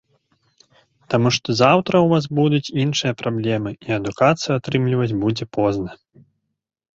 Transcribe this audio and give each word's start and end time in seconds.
Таму 1.13 1.29
што 1.35 1.49
заўтра 1.61 1.95
ў 2.01 2.07
вас 2.13 2.25
будуць 2.39 2.73
іншыя 2.85 3.13
праблемы, 3.21 3.75
і 3.89 3.95
адукацыю 3.99 4.51
атрымліваць 4.55 5.17
будзе 5.27 5.45
позна. 5.61 5.91